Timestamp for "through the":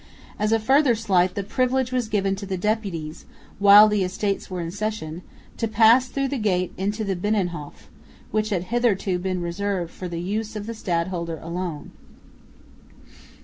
6.07-6.39